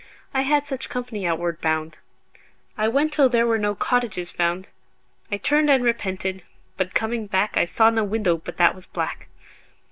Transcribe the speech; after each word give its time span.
I 0.33 0.41
had 0.41 0.65
such 0.65 0.89
company 0.89 1.27
outward 1.27 1.61
bound. 1.61 1.99
I 2.75 2.87
went 2.87 3.13
till 3.13 3.29
there 3.29 3.45
were 3.45 3.59
no 3.59 3.75
cottages 3.75 4.31
found. 4.31 4.69
I 5.31 5.37
turned 5.37 5.69
and 5.69 5.83
repented, 5.83 6.41
but 6.75 6.95
coming 6.95 7.27
back 7.27 7.55
I 7.55 7.65
saw 7.65 7.91
no 7.91 8.03
window 8.03 8.37
but 8.37 8.57
that 8.57 8.73
was 8.73 8.87
black. 8.87 9.27